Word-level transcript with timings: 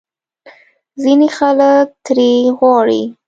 ځینې 1.01 1.27
خلک 1.37 1.87
ترې 2.05 2.31
غواړي 2.57 3.01